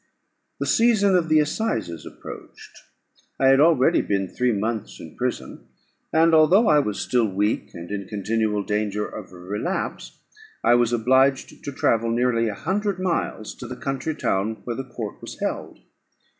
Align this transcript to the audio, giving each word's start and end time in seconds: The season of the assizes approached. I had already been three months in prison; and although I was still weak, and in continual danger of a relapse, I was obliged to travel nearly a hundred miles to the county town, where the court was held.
The 0.59 0.65
season 0.65 1.15
of 1.15 1.29
the 1.29 1.39
assizes 1.39 2.07
approached. 2.07 2.75
I 3.39 3.49
had 3.49 3.59
already 3.59 4.01
been 4.01 4.27
three 4.27 4.51
months 4.51 4.99
in 4.99 5.15
prison; 5.15 5.67
and 6.11 6.33
although 6.33 6.67
I 6.67 6.79
was 6.79 6.99
still 6.99 7.27
weak, 7.27 7.75
and 7.75 7.91
in 7.91 8.07
continual 8.07 8.63
danger 8.63 9.05
of 9.05 9.31
a 9.31 9.37
relapse, 9.37 10.17
I 10.63 10.73
was 10.73 10.91
obliged 10.91 11.63
to 11.63 11.71
travel 11.71 12.09
nearly 12.09 12.47
a 12.47 12.55
hundred 12.55 12.99
miles 12.99 13.53
to 13.53 13.67
the 13.67 13.77
county 13.77 14.15
town, 14.15 14.61
where 14.63 14.75
the 14.75 14.85
court 14.89 15.21
was 15.21 15.39
held. 15.39 15.77